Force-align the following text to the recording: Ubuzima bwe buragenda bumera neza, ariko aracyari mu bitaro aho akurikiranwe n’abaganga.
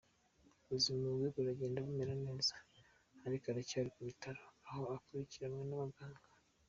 Ubuzima 0.65 1.05
bwe 1.15 1.27
buragenda 1.35 1.85
bumera 1.85 2.15
neza, 2.25 2.55
ariko 3.25 3.45
aracyari 3.47 3.89
mu 3.95 4.01
bitaro 4.09 4.43
aho 4.69 4.83
akurikiranwe 4.95 5.63
n’abaganga. 5.65 6.21